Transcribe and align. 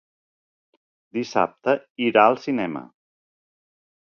Dissabte 1.17 1.75
irà 2.07 2.25
al 2.31 2.41
cinema. 2.47 2.85